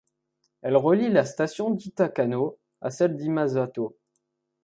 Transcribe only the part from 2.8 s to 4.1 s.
à celle d'Imazato.